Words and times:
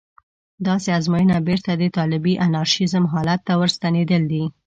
داسې 0.67 0.89
ازموینه 0.99 1.37
بېرته 1.47 1.71
د 1.75 1.83
طالبي 1.97 2.33
انارشېزم 2.47 3.03
حالت 3.13 3.39
ته 3.47 3.53
ورستنېدل 3.61 4.21
دي. 4.31 4.43